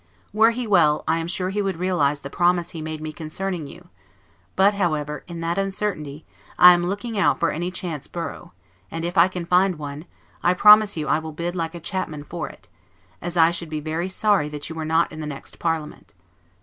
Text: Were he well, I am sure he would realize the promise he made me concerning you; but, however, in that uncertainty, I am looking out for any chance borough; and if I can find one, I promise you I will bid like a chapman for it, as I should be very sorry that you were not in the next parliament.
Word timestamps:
Were 0.33 0.49
he 0.49 0.65
well, 0.65 1.03
I 1.07 1.19
am 1.19 1.27
sure 1.27 1.51
he 1.51 1.61
would 1.61 1.77
realize 1.77 2.21
the 2.21 2.29
promise 2.31 2.71
he 2.71 2.81
made 2.81 3.01
me 3.01 3.13
concerning 3.13 3.67
you; 3.67 3.89
but, 4.55 4.73
however, 4.73 5.23
in 5.27 5.41
that 5.41 5.59
uncertainty, 5.59 6.25
I 6.57 6.73
am 6.73 6.87
looking 6.87 7.19
out 7.19 7.39
for 7.39 7.51
any 7.51 7.69
chance 7.69 8.07
borough; 8.07 8.51
and 8.89 9.05
if 9.05 9.15
I 9.15 9.27
can 9.27 9.45
find 9.45 9.77
one, 9.77 10.05
I 10.41 10.55
promise 10.55 10.97
you 10.97 11.07
I 11.07 11.19
will 11.19 11.33
bid 11.33 11.55
like 11.55 11.75
a 11.75 11.79
chapman 11.79 12.23
for 12.23 12.49
it, 12.49 12.67
as 13.21 13.37
I 13.37 13.51
should 13.51 13.69
be 13.69 13.79
very 13.79 14.09
sorry 14.09 14.49
that 14.49 14.69
you 14.69 14.75
were 14.75 14.85
not 14.85 15.11
in 15.11 15.19
the 15.19 15.27
next 15.27 15.59
parliament. 15.59 16.15